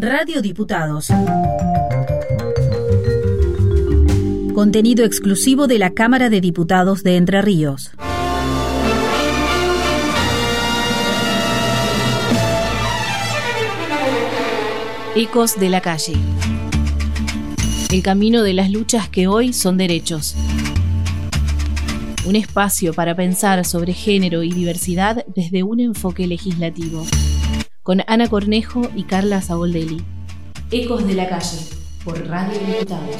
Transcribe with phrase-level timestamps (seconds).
[0.00, 1.08] Radio Diputados.
[4.54, 7.90] Contenido exclusivo de la Cámara de Diputados de Entre Ríos.
[15.16, 16.14] Ecos de la calle.
[17.90, 20.36] El camino de las luchas que hoy son derechos.
[22.24, 27.04] Un espacio para pensar sobre género y diversidad desde un enfoque legislativo.
[27.88, 30.02] Con Ana Cornejo y Carla Saboldelli.
[30.70, 31.56] Ecos de la calle,
[32.04, 33.16] por Radio Diputados.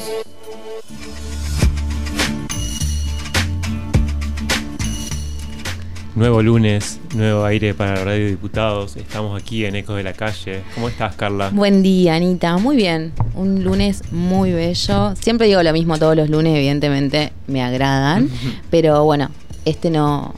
[6.13, 8.95] Nuevo lunes, nuevo aire para Radio Diputados.
[8.95, 10.61] Estamos aquí en Ecos de la Calle.
[10.75, 11.49] ¿Cómo estás, Carla?
[11.51, 12.59] Buen día, Anita.
[12.59, 13.13] Muy bien.
[13.33, 15.15] Un lunes muy bello.
[15.15, 18.29] Siempre digo lo mismo todos los lunes, evidentemente me agradan.
[18.69, 19.31] pero bueno,
[19.65, 20.35] este no,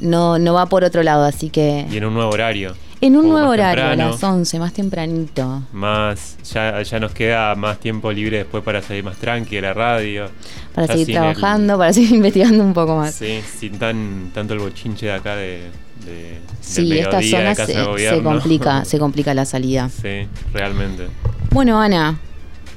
[0.00, 1.86] no, no va por otro lado, así que.
[1.90, 2.74] Y en un nuevo horario.
[3.00, 5.62] En un nuevo horario, a las 11, más tempranito.
[5.72, 9.74] Más, ya, ya nos queda más tiempo libre después para salir más tranqui de la
[9.74, 10.30] radio.
[10.74, 13.14] Para seguir trabajando, para seguir investigando un poco más.
[13.14, 15.70] Sí, sin tan, tanto el bochinche de acá de,
[16.06, 19.88] de sí, esta zona se, se, complica, se complica la salida.
[19.88, 21.08] Sí, realmente.
[21.50, 22.18] Bueno, Ana,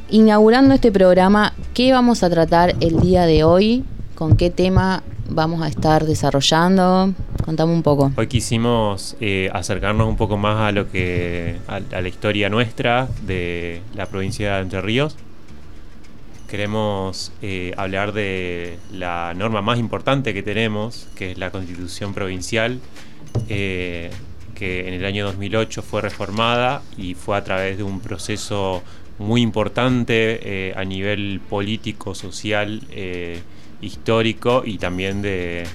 [0.09, 3.83] inaugurando este programa, ¿qué vamos a tratar el día de hoy?
[4.15, 7.13] ¿Con qué tema vamos a estar desarrollando?
[7.43, 8.11] Contame un poco.
[8.15, 13.81] Hoy quisimos eh, acercarnos un poco más a lo que a, la historia nuestra de
[13.95, 15.15] la provincia de Entre Ríos.
[16.47, 22.79] Queremos eh, hablar de la norma más importante que tenemos, que es la Constitución provincial,
[23.49, 24.11] eh,
[24.55, 28.81] que en el año 2008 fue reformada y fue a través de un proceso
[29.19, 32.81] muy importante a nivel político, social
[33.81, 35.67] histórico y también de,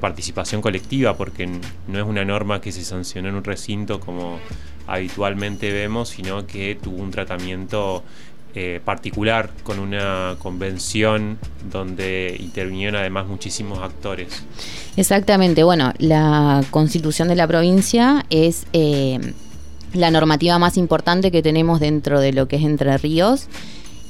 [0.00, 4.38] participación colectiva, porque no es una norma que se sancionó en un recinto como
[4.86, 8.02] habitualmente vemos, sino que tuvo un tratamiento
[8.54, 11.38] eh, particular con una convención
[11.70, 14.44] donde intervinieron además muchísimos actores.
[14.96, 19.18] Exactamente, bueno, la constitución de la provincia es eh,
[19.92, 23.48] la normativa más importante que tenemos dentro de lo que es Entre Ríos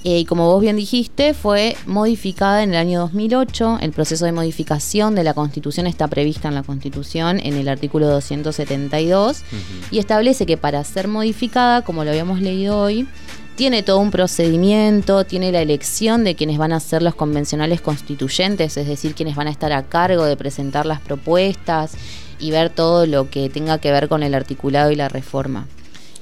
[0.05, 3.79] eh, y como vos bien dijiste, fue modificada en el año 2008.
[3.81, 8.09] El proceso de modificación de la Constitución está prevista en la Constitución en el artículo
[8.09, 9.43] 272
[9.91, 13.09] y establece que para ser modificada, como lo habíamos leído hoy,
[13.57, 18.77] tiene todo un procedimiento, tiene la elección de quienes van a ser los convencionales constituyentes,
[18.77, 21.93] es decir, quienes van a estar a cargo de presentar las propuestas
[22.39, 25.67] y ver todo lo que tenga que ver con el articulado y la reforma.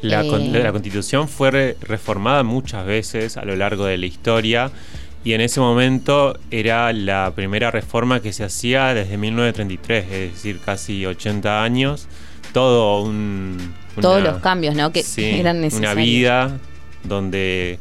[0.02, 4.70] La, eh, la constitución fue reformada muchas veces a lo largo de la historia
[5.24, 10.58] y en ese momento era la primera reforma que se hacía desde 1933, es decir,
[10.64, 12.08] casi 80 años.
[12.52, 13.74] Todo un...
[14.00, 14.90] Todos los cambios, ¿no?
[14.90, 15.92] Que eran necesarios.
[15.92, 16.58] Una vida
[17.04, 17.78] donde,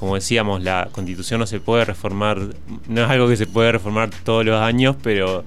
[0.00, 2.38] como decíamos, la constitución no se puede reformar,
[2.88, 5.44] no es algo que se puede reformar todos los años, pero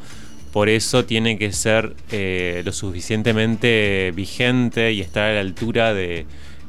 [0.54, 6.28] por eso tiene que ser eh, lo suficientemente vigente y estar a la altura de,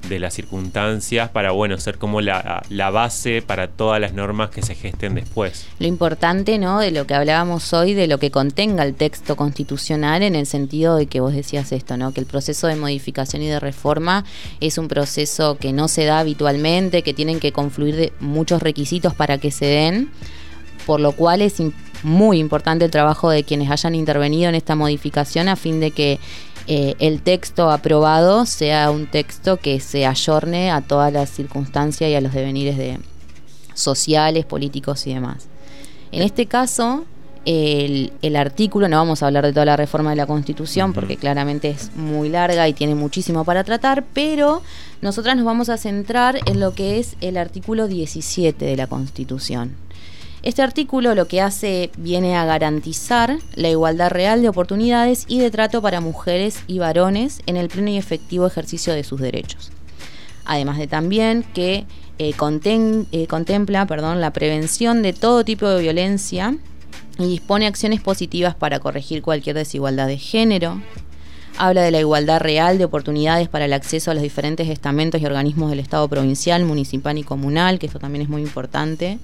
[0.08, 2.62] las circunstancias para bueno ser como la,
[2.92, 5.66] base para todas las normas que se gesten después.
[5.78, 6.78] Lo importante, ¿no?
[6.78, 10.96] De lo que hablábamos hoy, de lo que contenga el texto constitucional, en el sentido
[10.96, 12.12] de que vos decías esto, ¿no?
[12.12, 14.24] Que el proceso de modificación y de reforma
[14.60, 19.38] es un proceso que no se da habitualmente, que tienen que confluir muchos requisitos para
[19.38, 20.10] que se den,
[20.86, 24.76] por lo cual es importante muy importante el trabajo de quienes hayan intervenido en esta
[24.76, 26.20] modificación a fin de que
[26.66, 32.14] eh, el texto aprobado sea un texto que se ayorne a todas las circunstancias y
[32.14, 32.98] a los devenires de
[33.74, 35.48] sociales, políticos y demás.
[36.12, 37.04] En este caso,
[37.44, 41.70] el, artículo, no vamos a hablar de toda la reforma de la Constitución porque claramente
[41.70, 44.62] es muy larga y tiene muchísimo para tratar, pero
[45.02, 49.83] nosotras nos vamos a centrar en lo que es el artículo 17 de la Constitución.
[50.44, 55.50] Este artículo lo que hace viene a garantizar la igualdad real de oportunidades y de
[55.50, 59.72] trato para mujeres y varones en el pleno y efectivo ejercicio de sus derechos.
[60.44, 61.86] Además de también que
[62.18, 66.54] eh, eh, contempla perdón, la prevención de todo tipo de violencia
[67.18, 70.82] y dispone acciones positivas para corregir cualquier desigualdad de género.
[71.56, 75.24] Habla de la igualdad real de oportunidades para el acceso a los diferentes estamentos y
[75.24, 79.18] organismos del Estado provincial, municipal y comunal, que esto también es muy importante.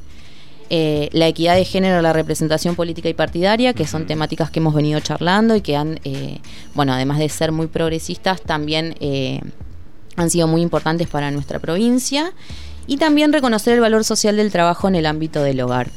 [0.73, 4.73] Eh, la equidad de género, la representación política y partidaria, que son temáticas que hemos
[4.73, 6.39] venido charlando y que han, eh,
[6.75, 9.41] bueno, además de ser muy progresistas, también eh,
[10.15, 12.33] han sido muy importantes para nuestra provincia.
[12.87, 15.91] Y también reconocer el valor social del trabajo en el ámbito del hogar.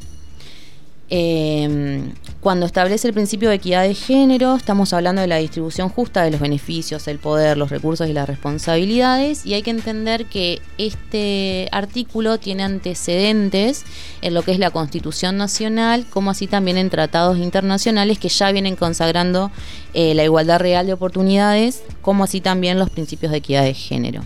[1.16, 2.02] Eh,
[2.40, 6.32] cuando establece el principio de equidad de género, estamos hablando de la distribución justa de
[6.32, 11.70] los beneficios, el poder, los recursos y las responsabilidades, y hay que entender que este
[11.72, 13.86] artículo tiene antecedentes
[14.24, 18.52] en lo que es la Constitución Nacional, como así también en tratados internacionales que ya
[18.52, 19.52] vienen consagrando
[19.94, 24.24] eh, la igualdad real de oportunidades, como así también los principios de equidad de género.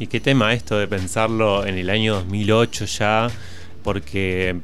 [0.00, 3.28] ¿Y qué tema esto de pensarlo en el año 2008 ya?
[3.84, 4.60] Porque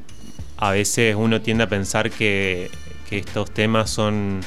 [0.57, 2.69] a veces uno tiende a pensar que,
[3.11, 4.41] estos temas son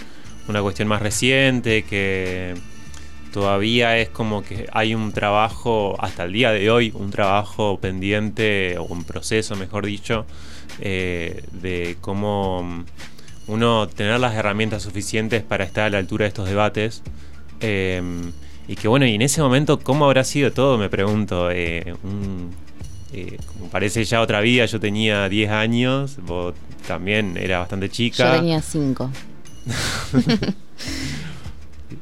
[0.46, 2.54] una cuestión más reciente, que
[3.32, 8.76] todavía es como que hay un trabajo, hasta el día de hoy, un trabajo pendiente,
[8.76, 10.26] o un proceso, mejor dicho,
[10.80, 12.84] eh, de cómo
[13.46, 17.02] uno tener las herramientas suficientes para estar a la altura de estos debates.
[17.60, 18.02] Eh,
[18.68, 20.76] y que bueno, y en ese momento, ¿cómo habrá sido todo?
[20.76, 21.50] Me pregunto.
[21.50, 21.94] Eh,
[23.12, 26.54] eh, como parece ya otra vida, yo tenía 10 años, vos
[26.86, 28.32] también era bastante chica.
[28.32, 29.10] Yo tenía 5.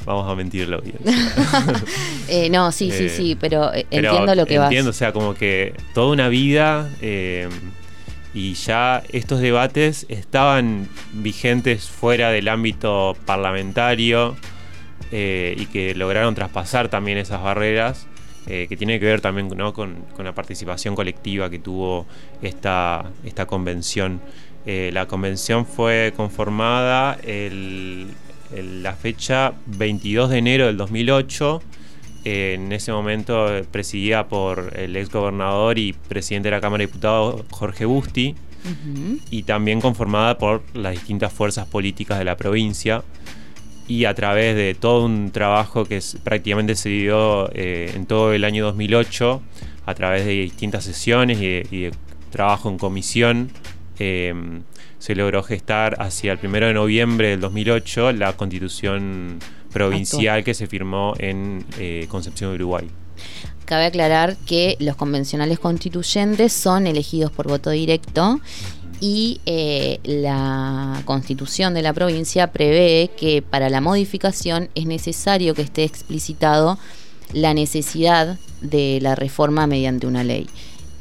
[0.05, 0.99] Vamos a mentirlo bien.
[2.29, 4.67] eh, no, sí, sí, sí, eh, pero, entiendo lo que vas.
[4.67, 7.49] Entiendo, o sea, como que toda una vida eh,
[8.33, 14.37] y ya estos debates estaban vigentes fuera del ámbito parlamentario
[15.11, 18.07] y que lograron traspasar también esas barreras.
[18.49, 22.07] Eh, que tiene que ver también con, la participación colectiva que tuvo
[22.41, 24.21] esta, esta convención.
[24.67, 28.07] Eh, la convención fue conformada el,
[28.83, 31.63] la fecha 22 de enero del 2008,
[32.25, 37.45] en ese momento presidida por el ex gobernador y presidente de la Cámara de Diputados
[37.51, 38.35] Jorge Busti,
[39.31, 43.05] y también conformada por las distintas fuerzas políticas de la provincia
[43.89, 48.45] y a través de todo un trabajo que prácticamente se dio eh, en todo el
[48.45, 49.43] año 2008,
[49.87, 51.93] a través de distintas sesiones y de,
[52.31, 53.51] trabajo en comisión,
[53.99, 54.63] em,
[54.99, 59.39] se logró gestar hacia el 1 de noviembre del 2008 la constitución
[59.73, 62.89] provincial que se firmó en eh, Concepción, Uruguay.
[63.65, 68.41] Cabe aclarar que los convencionales constituyentes son elegidos por voto directo
[69.01, 75.63] y eh, la constitución de la provincia prevé que para la modificación es necesario que
[75.63, 76.79] esté explicitado
[77.33, 80.47] la necesidad de la reforma mediante una ley.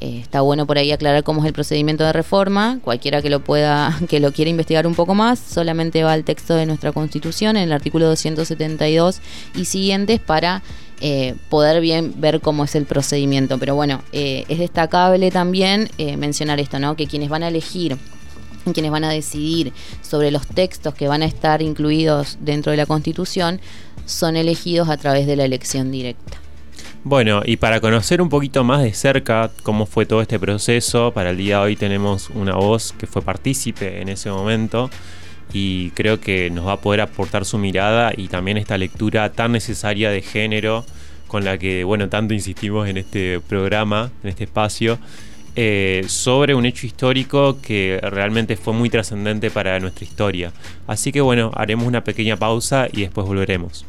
[0.01, 2.79] Eh, está bueno por ahí aclarar cómo es el procedimiento de reforma.
[2.83, 6.55] Cualquiera que lo pueda, que lo quiera investigar un poco más, solamente va al texto
[6.55, 9.21] de nuestra Constitución, en el artículo 272
[9.55, 10.61] y siguientes, para
[11.01, 13.57] eh, poder bien ver cómo es el procedimiento.
[13.57, 16.95] Pero bueno, eh, es destacable también eh, mencionar esto, ¿no?
[16.95, 17.97] Que quienes van a elegir
[18.73, 22.87] quienes van a decidir sobre los textos que van a estar incluidos dentro de la
[22.87, 23.61] Constitución
[24.07, 26.39] son elegidos a través de la elección directa.
[27.03, 31.29] Bueno, y para conocer un poquito más de cerca cómo fue todo este proceso, para
[31.29, 34.89] el día de hoy tenemos una voz que fue partícipe en ese momento
[35.57, 39.53] y creo que nos va a poder aportar su mirada y también esta lectura tan
[39.53, 40.85] necesaria de género
[41.29, 44.99] con la que, bueno, tanto insistimos en este programa, en este espacio,
[45.55, 50.51] eh, sobre un hecho histórico que realmente fue muy trascendente para nuestra historia.
[50.87, 53.85] Así que, bueno, haremos una pequeña pausa y después volveremos.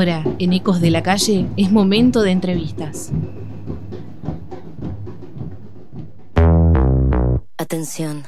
[0.00, 3.12] Ahora, en Ecos de la Calle, es momento de entrevistas.
[7.58, 8.22] Atención.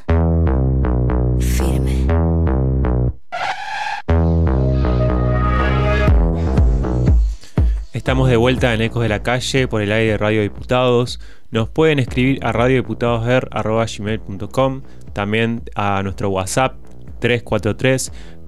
[1.38, 2.06] Firme.
[7.94, 11.20] Estamos de vuelta en Ecos de la Calle por el aire de Radio Diputados.
[11.50, 14.82] Nos pueden escribir a radiodiputadosver.com,
[15.14, 16.74] también a nuestro WhatsApp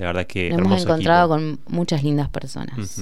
[0.00, 1.58] la verdad que Nos hemos encontrado equipo.
[1.66, 3.00] con muchas lindas personas.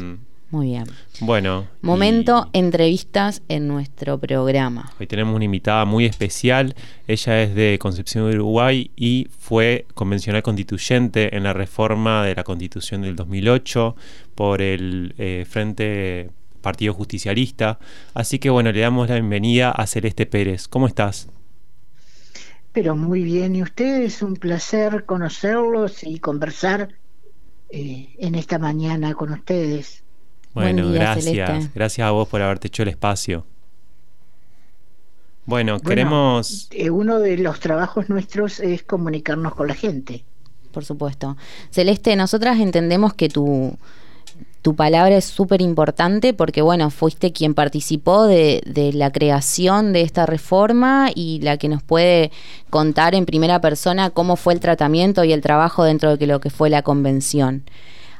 [0.51, 0.85] Muy bien.
[1.21, 1.67] Bueno.
[1.83, 4.91] Momento y entrevistas en nuestro programa.
[4.99, 6.75] Hoy tenemos una invitada muy especial.
[7.07, 12.45] Ella es de Concepción de Uruguay y fue convencional constituyente en la reforma de la
[12.45, 13.95] Constitución del 2008
[14.35, 16.31] por el eh, Frente
[16.63, 17.79] Partido Justicialista.
[18.15, 20.67] Así que bueno, le damos la bienvenida a Celeste Pérez.
[20.67, 21.29] ¿Cómo estás?
[22.73, 26.91] Pero muy bien, y ustedes, un placer conocerlos y conversar
[27.71, 30.03] eh, en esta mañana con ustedes.
[30.55, 31.25] Buen Bueno, día, gracias.
[31.25, 31.71] Celeste.
[31.75, 33.45] Gracias a vos por haberte hecho el espacio.
[35.47, 36.69] Bueno, Bueno, queremos...
[36.73, 40.25] eh, uno de los trabajos nuestros es comunicarnos con la gente.
[40.73, 41.37] Por supuesto.
[41.71, 43.77] Celeste, nosotras entendemos que tu,
[44.69, 48.61] tu palabra es súper importante porque, bueno, fuiste quien participó de,
[48.93, 52.31] la creación de esta reforma y la que nos puede
[52.69, 56.51] contar en primera persona cómo fue el tratamiento y el trabajo dentro de lo que
[56.51, 57.63] fue la convención.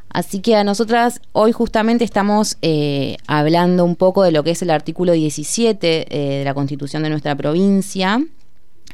[0.09, 4.63] Así que a nosotras hoy justamente estamos eh, hablando un poco de lo que es
[4.63, 8.25] el artículo 17 eh, de la constitución de nuestra provincia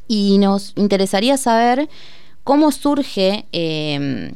[0.08, 1.88] y nos interesaría saber
[2.42, 4.32] cómo surge eh,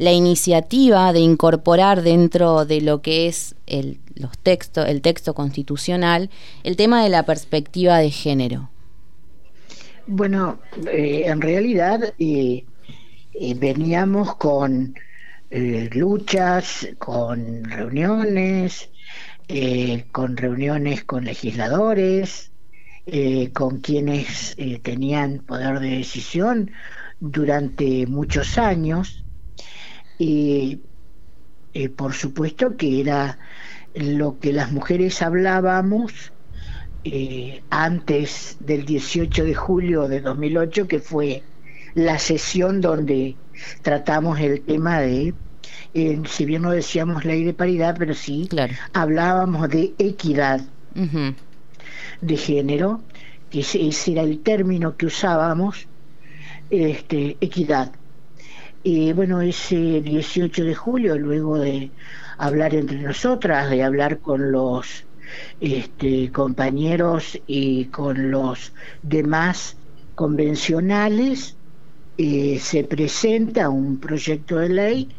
[0.00, 6.30] la iniciativa de incorporar dentro de lo que es el, los textos, el texto constitucional
[6.64, 8.70] el tema de la perspectiva de género.
[10.06, 10.58] Bueno,
[10.90, 12.64] eh, en realidad eh,
[13.34, 14.94] eh, veníamos con
[15.50, 18.88] luchas, con reuniones,
[20.12, 22.52] con reuniones con legisladores,
[23.52, 26.70] con quienes tenían poder de decisión
[27.18, 29.24] durante muchos años.
[30.20, 30.82] Y
[31.72, 33.38] eh, por supuesto que era
[33.94, 36.34] lo que las mujeres hablábamos
[37.04, 41.42] eh, antes del 18 de julio de 2008, que fue
[41.94, 43.38] la sesión donde
[43.82, 45.32] tratamos el tema de,
[45.94, 48.74] eh, si bien no decíamos ley de paridad, pero sí Claro.
[48.92, 50.60] hablábamos de equidad
[52.20, 53.02] de género,
[53.48, 55.88] que ese, ese era el término que usábamos,
[56.68, 57.99] este, equidad.
[58.82, 61.94] Y bueno, ese 18 de julio, luego de
[62.38, 65.08] hablar entre nosotras, de hablar con los
[65.58, 68.72] este, compañeros y con los
[69.02, 69.78] demás
[70.14, 71.58] convencionales,
[72.16, 75.16] eh, se presenta un proyecto de ley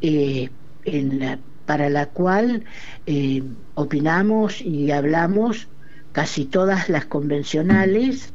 [0.00, 0.50] eh,
[0.84, 2.66] en la- para la cual
[3.06, 3.42] eh,
[3.74, 5.70] opinamos y hablamos
[6.12, 8.34] casi todas las convencionales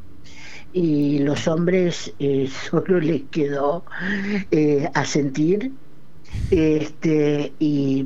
[0.76, 3.86] y los hombres eh, solo les quedó
[4.52, 5.72] eh, asentir
[6.52, 8.06] este, y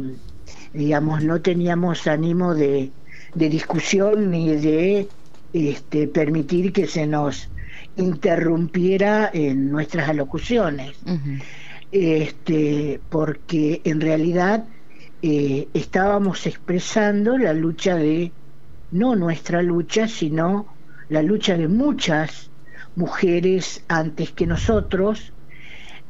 [0.72, 2.92] digamos no teníamos ánimo de,
[3.34, 5.08] de discusión ni de
[5.52, 7.50] este, permitir que se nos
[7.98, 10.96] interrumpiera en nuestras alocuciones.
[11.92, 14.66] Este, porque en realidad
[15.24, 18.32] eh, estábamos expresando la lucha de,
[18.92, 20.68] no nuestra lucha, sino
[21.10, 22.49] la lucha de muchas
[23.00, 25.32] mujeres antes que nosotros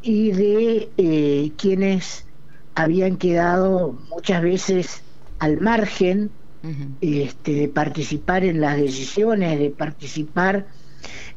[0.01, 2.25] y de eh, quienes
[2.73, 5.03] habían quedado muchas veces
[5.37, 6.31] al margen
[6.99, 10.67] este, de participar en las decisiones, de participar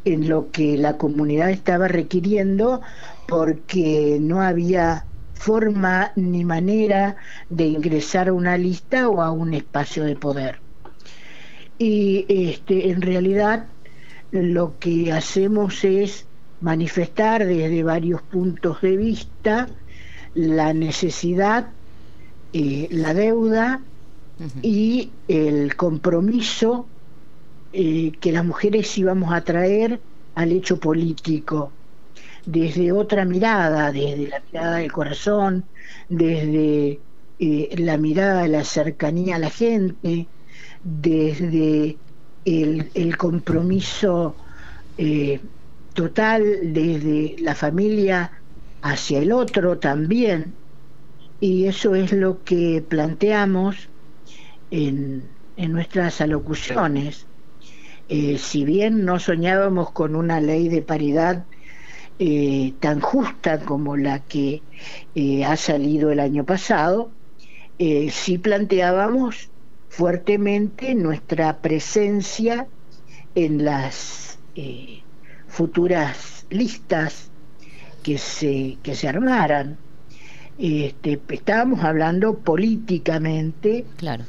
[0.04, 2.80] en lo que la comunidad estaba requiriendo,
[3.28, 5.04] porque no había
[5.34, 7.16] forma ni manera
[7.50, 10.60] de ingresar a una lista o a un espacio de poder.
[11.78, 13.71] Y este, en realidad
[14.32, 16.26] lo que hacemos es
[16.60, 19.68] manifestar desde varios puntos de vista
[20.34, 21.68] la necesidad,
[22.52, 23.80] eh, la deuda
[24.62, 26.86] y el compromiso
[27.72, 30.00] eh, que las mujeres íbamos a traer
[30.34, 31.70] al hecho político.
[32.44, 35.64] Desde otra mirada, desde la mirada del corazón,
[36.08, 36.98] desde
[37.38, 40.26] eh, la mirada de la cercanía a la gente,
[40.82, 41.96] desde
[42.44, 44.34] el, compromiso
[44.98, 45.40] eh,
[45.94, 48.32] total, desde la familia
[48.82, 50.52] hacia el otro también.
[51.40, 53.88] Y eso es lo que planteamos
[54.70, 55.24] en,
[55.56, 57.26] nuestras alocuciones.
[58.08, 61.44] Eh, si bien no soñábamos con una ley de paridad
[62.24, 64.62] eh, tan justa como la que
[65.14, 67.10] eh, ha salido el año pasado,
[67.80, 69.50] eh, sí planteábamos
[69.92, 72.66] fuertemente nuestra presencia
[73.34, 74.38] en las
[75.48, 77.30] futuras listas
[78.02, 79.76] que se, que se armaran.
[80.58, 84.24] Este, estábamos hablando políticamente, claro.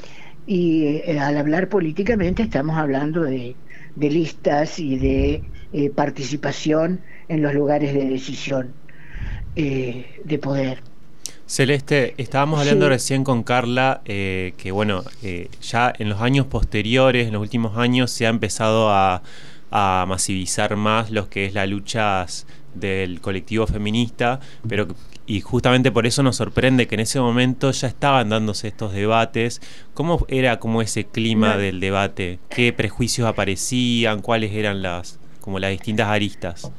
[0.46, 3.56] y al hablar políticamente estamos hablando de,
[3.96, 5.44] de listas y de
[5.96, 7.00] participación
[7.30, 8.74] en los lugares de decisión
[9.56, 10.84] eh, de poder.
[11.54, 17.28] Celeste, estábamos hablando recién con Carla eh, que bueno, eh, ya en los años posteriores,
[17.28, 19.22] en los últimos años, se ha empezado a,
[19.70, 22.26] a masivizar más lo que es la lucha
[22.74, 24.88] del colectivo feminista, pero
[25.28, 29.62] y justamente por eso nos sorprende que en ese momento ya estaban dándose estos debates.
[29.94, 32.40] ¿Cómo era como ese clima del debate?
[32.50, 34.24] ¿Qué prejuicios aparecían?
[34.24, 36.72] ¿Cuáles eran las como las distintas aristas?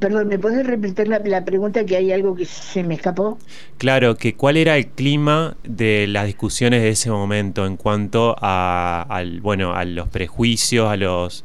[0.00, 3.38] Perdón, ¿me puedes repetir la, pregunta que hay algo que se me escapó?
[3.78, 9.06] Claro, que cuál era el clima de las discusiones de ese momento en cuanto a,
[9.08, 11.44] al, bueno, a los prejuicios, a los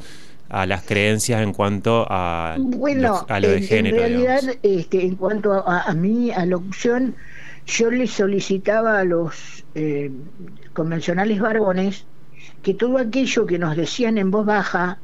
[0.50, 3.96] a las creencias en cuanto a, bueno, a lo de género.
[3.96, 7.16] En realidad, este, en cuanto a, a mí, a la opción,
[7.66, 10.12] yo le solicitaba a los eh,
[10.74, 12.06] convencionales varones
[12.62, 15.00] que todo aquello que nos decían en voz baja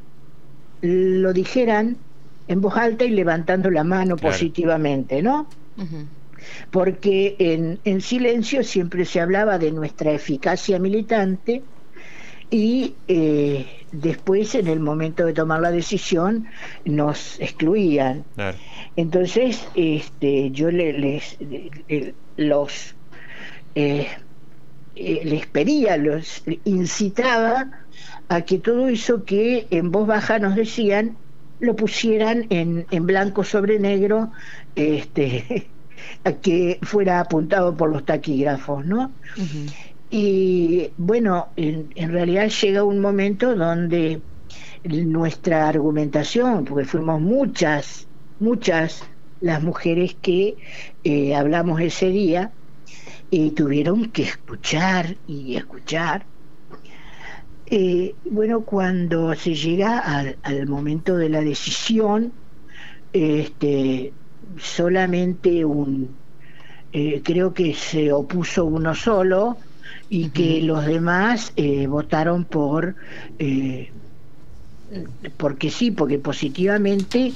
[0.81, 1.97] lo dijeran
[2.49, 5.47] en voz alta y levantando la mano positivamente, ¿no?
[6.71, 11.61] Porque en, en, silencio siempre se hablaba de nuestra eficacia militante
[12.49, 16.47] y eh, después en el momento de tomar la decisión
[16.85, 18.25] nos excluían.
[18.95, 21.37] Entonces este, yo les,
[22.35, 22.95] los
[23.75, 24.07] eh,
[24.95, 27.69] eh, les pedía, los incitaba
[28.27, 31.15] a que todo eso que en voz baja nos decían
[31.59, 34.31] lo pusieran en, en blanco sobre negro,
[34.75, 35.69] este,
[36.41, 39.11] que fuera apuntado por los taquígrafos, ¿no?
[40.09, 44.21] Y bueno, en, en, realidad llega un momento donde
[44.83, 48.07] nuestra argumentación, porque fuimos muchas,
[48.39, 49.03] muchas
[49.41, 50.55] las mujeres que
[51.03, 52.51] eh, hablamos ese día,
[53.31, 56.25] y tuvieron que escuchar y escuchar
[57.71, 62.31] eh, bueno, cuando se llega al, momento de la decisión,
[63.13, 64.11] este,
[64.57, 66.09] solamente un,
[66.91, 69.57] eh, creo que se opuso uno solo
[70.09, 72.95] y que los demás eh, votaron por,
[75.37, 77.33] porque sí, porque positivamente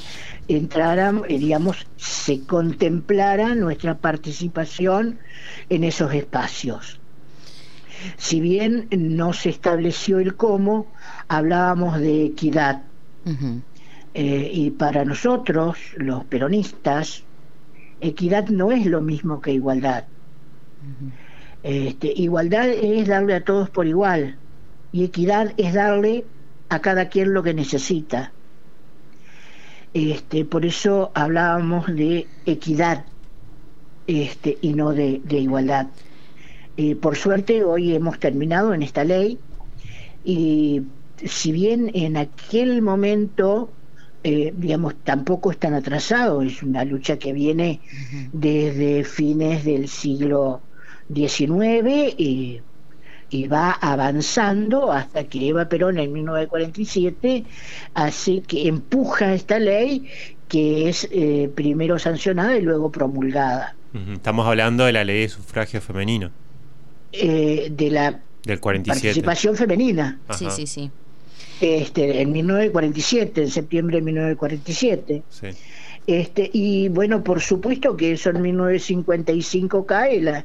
[0.47, 5.19] entraran, digamos, se contemplara nuestra participación
[5.69, 7.02] en esos espacios.
[8.17, 10.87] Si bien no se estableció el cómo,
[11.27, 12.83] hablábamos de equidad.
[14.13, 17.23] Eh, y para nosotros, los peronistas,
[18.01, 20.05] equidad no es lo mismo que igualdad.
[21.63, 24.37] este, igualdad es darle a todos por igual.
[24.91, 26.25] y equidad es darle
[26.69, 28.31] a cada quien lo que necesita.
[29.93, 33.05] Este, por eso hablábamos de equidad
[34.07, 35.87] este, y no de, igualdad.
[36.77, 39.37] Eh, por suerte hoy hemos terminado en esta ley
[40.25, 40.81] y
[41.23, 43.69] si bien en aquel momento,
[44.23, 47.79] eh, digamos, tampoco están atrasados, es una lucha que viene
[48.31, 50.61] desde fines del siglo
[51.13, 52.61] XIX y,
[53.29, 57.43] y, va avanzando hasta que Eva Perón en 1947
[57.93, 60.09] hace que empuja esta ley
[60.47, 63.75] que es eh, primero sancionada y luego promulgada.
[64.13, 66.31] Estamos hablando de la ley de sufragio femenino.
[67.13, 69.05] Eh, de la del 47.
[69.05, 70.19] participación femenina.
[70.37, 70.91] Sí, sí, sí.
[71.61, 75.23] Este, en 1947, en septiembre de 1947.
[75.29, 75.47] Sí.
[76.07, 80.43] Este, y bueno, por supuesto que eso en 1955 cae la,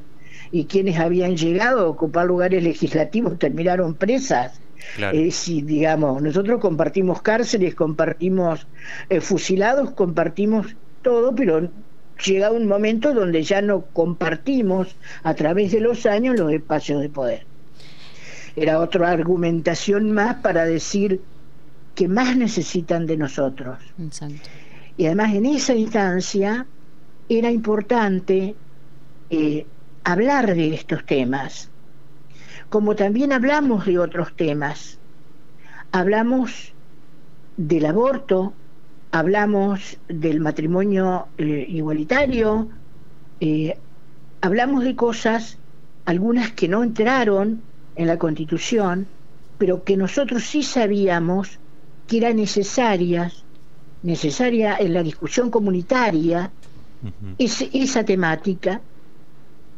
[0.51, 4.61] y quienes habían llegado a ocupar lugares legislativos terminaron presas.
[4.95, 5.17] Claro.
[5.17, 8.65] Eh, si digamos, nosotros compartimos cárceles, compartimos
[9.09, 10.67] eh, fusilados, compartimos
[11.01, 11.69] todo, pero
[12.25, 17.09] llega un momento donde ya no compartimos a través de los años los espacios de
[17.09, 17.45] poder.
[18.55, 21.21] Era otra argumentación más para decir
[21.95, 23.77] que más necesitan de nosotros.
[24.97, 26.65] Y además en esa instancia
[27.29, 28.55] era importante
[29.29, 29.65] eh,
[30.03, 31.69] hablar de estos temas,
[32.69, 34.97] como también hablamos de otros temas.
[35.91, 36.73] Hablamos
[37.57, 38.53] del aborto,
[39.11, 42.69] hablamos del matrimonio eh, igualitario,
[43.39, 43.77] eh,
[44.41, 45.57] hablamos de cosas,
[46.05, 47.61] algunas que no entraron
[47.95, 49.07] en la Constitución,
[49.57, 51.59] pero que nosotros sí sabíamos
[52.07, 53.43] que eran necesarias,
[54.03, 56.51] necesaria en la discusión comunitaria,
[57.37, 58.81] esa temática,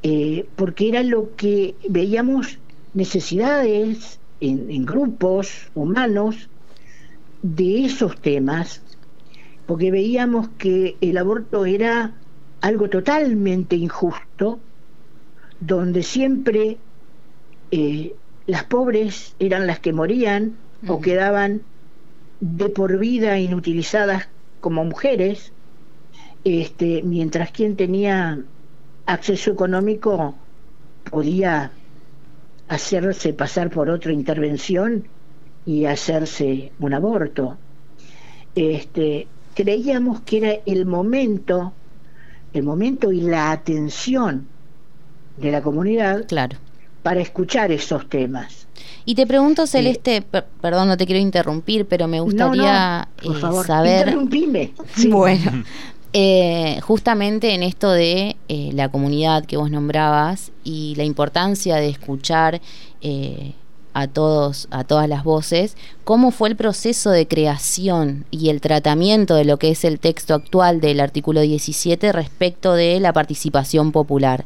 [0.02, 2.58] eh, porque era lo que veíamos
[2.94, 6.50] necesidades en grupos humanos
[7.44, 8.82] de esos temas
[9.72, 12.12] porque veíamos que el aborto era
[12.60, 14.60] algo totalmente injusto,
[15.62, 16.78] donde siempre
[17.72, 18.14] eh,
[18.48, 21.62] las pobres eran las que morían o quedaban
[22.42, 24.28] de por vida inutilizadas
[24.60, 25.54] como mujeres,
[26.44, 28.40] este, mientras quien tenía
[29.06, 30.36] acceso económico
[31.10, 31.72] podía
[32.68, 35.08] hacerse pasar por otra intervención
[35.66, 37.56] y hacerse un aborto.
[38.54, 39.28] Este,
[39.62, 41.72] creíamos que era el momento,
[42.52, 44.48] el momento y la atención
[45.38, 46.58] de la comunidad claro.
[47.04, 48.68] para escuchar esos temas.
[49.06, 50.24] Y te pregunto, Celeste,
[50.62, 54.08] perdón, no te quiero interrumpir, pero me gustaría por eh, favor, saber.
[54.08, 54.74] Interrumpime.
[55.10, 55.64] Bueno,
[56.14, 61.90] eh, justamente en esto de eh, la comunidad que vos nombrabas y la importancia de
[61.90, 62.62] escuchar
[63.94, 69.36] a todos, a todas las voces, cómo fue el proceso de creación y el tratamiento
[69.36, 74.46] de lo que es el texto actual del artículo 17 respecto de la participación popular.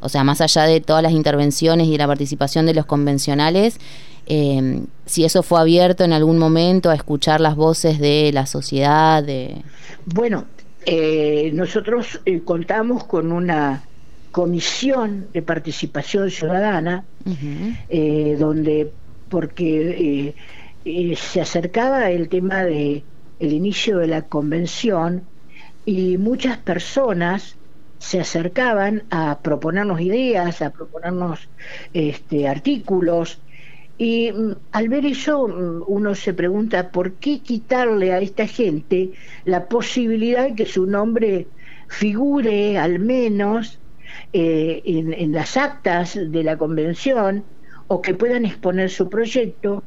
[0.00, 3.78] O sea, más allá de todas las intervenciones y la participación de los convencionales,
[4.26, 9.22] eh, si eso fue abierto en algún momento a escuchar las voces de la sociedad.
[9.22, 9.62] De...
[10.06, 10.46] Bueno,
[10.86, 13.84] eh, nosotros eh, contamos con una
[14.32, 17.06] comisión de participación ciudadana,
[17.88, 18.96] eh, donde,
[19.28, 20.34] porque eh,
[20.84, 23.04] eh, se acercaba el tema de
[23.38, 25.28] el inicio de la convención
[25.84, 27.58] y muchas personas
[27.98, 31.50] se acercaban a proponernos ideas, a proponernos
[31.92, 33.42] este, artículos,
[33.98, 39.12] y mm, al ver eso mm, uno se pregunta por qué quitarle a esta gente
[39.44, 41.48] la posibilidad de que su nombre
[41.88, 43.81] figure al menos
[44.32, 47.44] eh, en, las actas de la convención
[47.88, 49.82] o que puedan exponer su proyecto.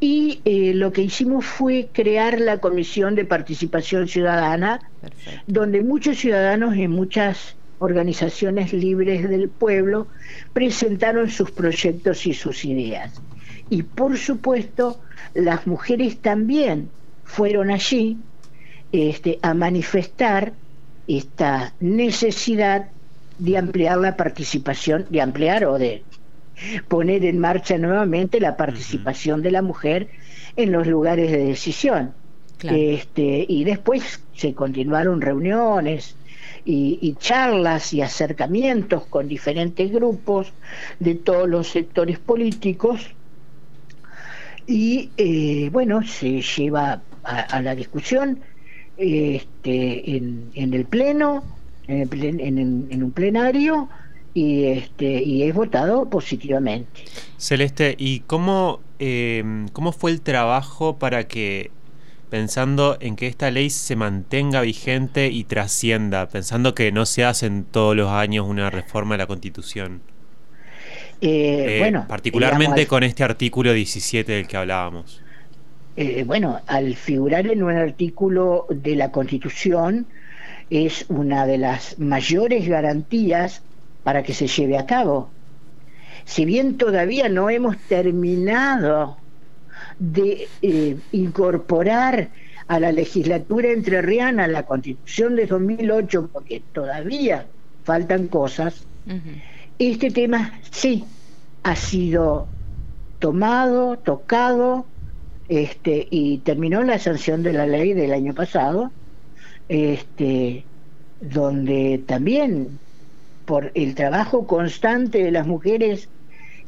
[0.00, 4.80] Y eh, lo que hicimos fue crear la Comisión de Participación Ciudadana,
[5.46, 10.06] donde muchos ciudadanos y muchas organizaciones libres del pueblo
[10.52, 13.20] presentaron sus proyectos y sus ideas.
[13.70, 15.00] Y por supuesto,
[15.34, 16.88] las mujeres también
[17.24, 18.18] fueron allí
[18.92, 20.52] este, a manifestar
[21.08, 22.88] esta necesidad
[23.38, 26.02] de ampliar la participación, de ampliar o de
[26.88, 30.08] poner en marcha nuevamente la participación de la mujer
[30.56, 32.12] en los lugares de decisión.
[32.62, 36.16] Este, y después se continuaron reuniones
[36.64, 40.52] y, charlas y acercamientos con diferentes grupos
[40.98, 43.10] de todos los sectores políticos.
[44.66, 48.40] Y eh, bueno, se lleva a, la discusión
[48.96, 51.44] este, en, en el Pleno
[51.86, 53.88] en, un plenario
[54.32, 57.04] y este y es votado positivamente.
[57.36, 61.70] Celeste, ¿y cómo eh, cómo fue el trabajo para que,
[62.30, 67.46] pensando en que esta ley se mantenga vigente y trascienda, pensando que no se hace
[67.46, 70.00] en todos los años una reforma de la Constitución?
[71.20, 75.22] Eh, Eh, bueno, particularmente digamos, con este artículo 17 del que hablábamos.
[75.96, 80.06] eh, bueno, al figurar en un artículo de la Constitución
[80.70, 83.62] es una de las mayores garantías
[84.02, 85.30] para que se lleve a cabo.
[86.24, 89.18] Si bien todavía no hemos terminado
[89.98, 92.30] de eh, incorporar
[92.66, 97.46] a la legislatura entrerriana la Constitución de 2008, porque todavía
[97.84, 98.84] faltan cosas,
[99.78, 101.04] este tema sí
[101.62, 102.48] ha sido
[103.18, 104.86] tomado, tocado,
[105.48, 108.90] este, y terminó la sanción de la ley del año pasado,
[109.68, 110.70] este,
[111.20, 112.80] donde también
[113.44, 116.10] por el trabajo constante de las mujeres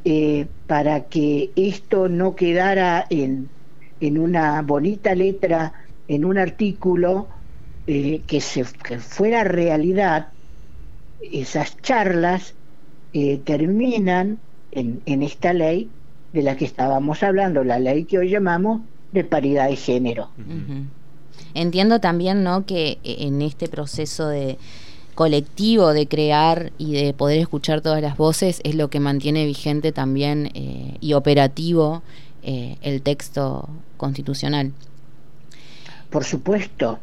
[0.04, 3.50] eh, para que esto no quedara en,
[4.00, 5.74] en una bonita letra,
[6.06, 7.30] en un artículo,
[7.86, 10.34] eh, que, se, que fuera realidad,
[11.18, 12.56] esas charlas
[13.12, 15.96] eh, terminan en, en esta ley
[16.32, 20.32] de la que estábamos hablando, la ley que hoy llamamos de paridad de género.
[21.54, 22.66] Entiendo también, ¿no?
[22.66, 24.58] Que en este proceso de
[25.14, 29.90] colectivo de crear y de poder escuchar todas las voces es lo que mantiene vigente
[29.90, 32.02] también eh, y operativo
[32.42, 34.72] eh, el texto constitucional.
[36.10, 36.98] Por supuesto.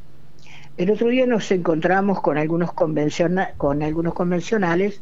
[0.78, 5.02] El otro día nos encontramos con algunos convenciona- con algunos convencionales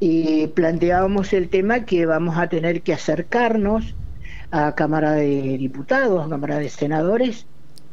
[0.00, 3.94] y planteábamos el tema que vamos a tener que acercarnos
[4.50, 7.46] a Cámara de Diputados, a Cámara de Senadores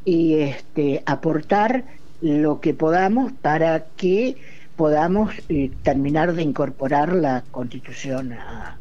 [0.05, 1.83] y este aportar
[2.21, 4.37] lo que podamos para que
[4.75, 8.77] podamos eh, terminar de incorporar la Constitución a,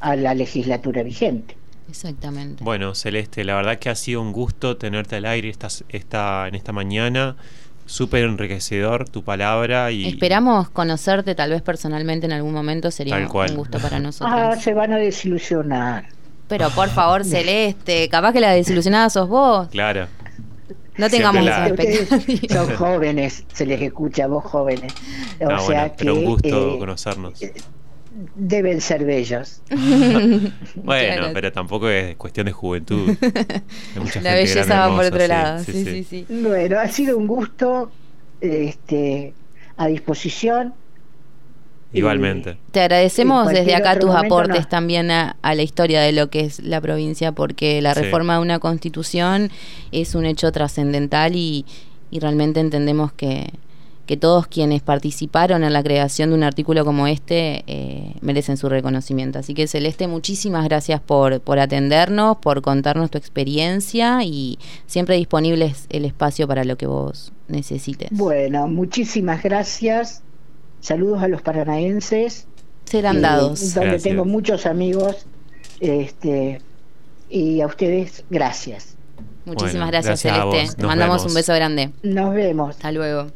[0.00, 1.56] a la legislatura vigente.
[1.88, 2.64] Exactamente.
[2.64, 6.54] Bueno, Celeste, la verdad que ha sido un gusto tenerte al aire esta, esta, en
[6.54, 7.36] esta mañana.
[7.86, 13.26] Súper enriquecedor tu palabra y Esperamos conocerte tal vez personalmente en algún momento, sería un
[13.54, 14.34] gusto para nosotros.
[14.34, 16.06] Ah, se van a desilusionar.
[16.48, 19.68] Pero por favor, Celeste, capaz que la desilusionada sos vos.
[19.68, 20.06] claro.
[20.96, 22.64] No tengamos la- esa Ustedes expectativa.
[22.66, 24.92] son jóvenes, se les escucha a vos jóvenes.
[25.40, 27.40] O Ah, sea bueno, que pero un gusto eh, conocernos.
[28.36, 29.60] deben ser bellos.
[29.70, 31.30] Bueno, Claro.
[31.34, 33.16] pero tampoco es cuestión de juventud.
[33.96, 35.64] La gente belleza va por otro sí, lado.
[35.64, 36.04] sí, Sí, sí.
[36.04, 36.42] sí, sí.
[36.42, 37.90] Bueno, ha sido un gusto
[38.40, 39.34] este,
[39.76, 40.74] a disposición.
[41.94, 42.56] Igualmente.
[42.72, 44.68] Te agradecemos desde acá tus momento, aportes no.
[44.68, 48.00] también a, a la historia de lo que es la provincia, porque la Sí.
[48.02, 49.50] reforma de una constitución
[49.92, 51.64] es un hecho trascendental y,
[52.10, 53.50] y realmente entendemos que,
[54.06, 58.68] que todos quienes participaron en la creación de un artículo como este eh, merecen su
[58.68, 59.38] reconocimiento.
[59.38, 65.64] Así que Celeste, muchísimas gracias por, por atendernos, por contarnos tu experiencia y siempre disponible
[65.66, 68.08] es el espacio para lo que vos necesites.
[68.12, 70.22] Bueno, muchísimas gracias.
[70.84, 72.46] Saludos a los paranaenses.
[72.84, 73.72] Serán eh, dados.
[73.72, 74.02] Donde Gracias.
[74.02, 75.24] tengo muchos amigos.
[75.80, 76.60] Este,
[77.30, 78.94] y a ustedes, gracias.
[79.46, 80.76] Muchísimas Bueno, gracias, Celeste.
[80.76, 81.32] Te Nos mandamos vemos.
[81.32, 81.90] un beso grande.
[82.02, 82.68] Nos vemos.
[82.76, 83.28] Hasta luego.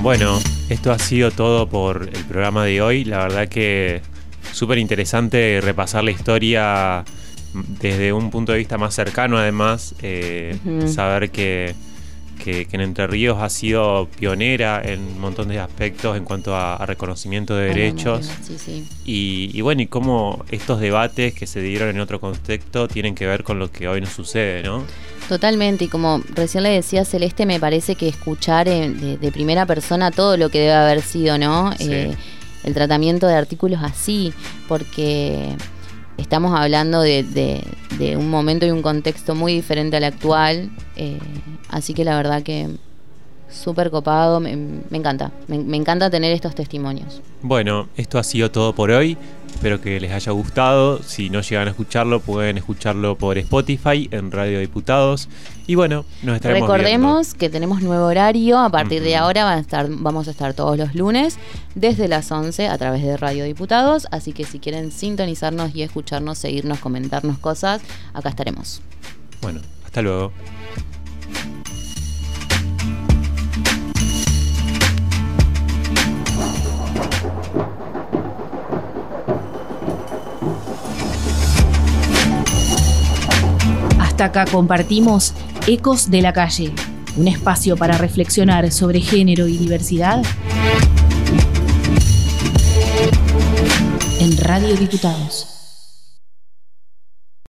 [0.00, 0.38] Bueno,
[0.68, 3.04] esto ha sido todo por el programa de hoy.
[3.04, 4.00] La verdad que
[4.52, 7.04] súper interesante repasar la historia
[7.52, 11.74] desde un punto de vista más cercano, además, eh, saber que,
[12.42, 16.54] que- que en Entre Ríos ha sido pionera en un montón de aspectos en cuanto
[16.56, 18.30] a, a reconocimiento de derechos.
[18.42, 18.88] Sí, sí.
[19.04, 23.26] Y, y bueno, y cómo estos debates que se dieron en otro contexto tienen que
[23.26, 24.84] ver con lo que hoy nos sucede, ¿no?
[25.28, 29.66] Totalmente, y como recién le decía Celeste, me parece que escuchar en- de, de primera
[29.66, 31.72] persona todo lo que debe haber sido, ¿no?
[31.76, 31.92] Sí.
[31.92, 32.16] Eh,
[32.64, 34.32] el tratamiento de artículos así,
[34.68, 35.56] porque
[36.20, 41.18] estamos hablando de, de- un momento y un contexto muy diferente al actual, eh,
[41.68, 42.68] así que la verdad que
[43.50, 44.52] súper copado, me,
[44.92, 47.20] encanta, me encanta tener estos testimonios.
[47.42, 49.16] Bueno, esto ha sido todo por hoy.
[49.52, 51.02] Espero que les haya gustado.
[51.02, 55.28] Si no llegan a escucharlo, pueden escucharlo por Spotify en Radio Diputados.
[55.70, 58.58] Y bueno, nos estaremos Recordemos que tenemos nuevo horario.
[58.58, 61.38] A partir de ahora van a estar, vamos a estar todos los lunes
[61.76, 64.08] desde las 11 a través de Radio Diputados.
[64.10, 67.82] Así que si quieren sintonizarnos y escucharnos, seguirnos, comentarnos cosas,
[68.14, 68.82] acá estaremos.
[69.42, 70.32] Bueno, hasta luego.
[84.00, 85.32] Hasta acá compartimos
[85.66, 86.72] Ecos de la calle,
[87.16, 90.22] un espacio para reflexionar sobre género y diversidad.
[94.20, 95.59] En Radio Diputados.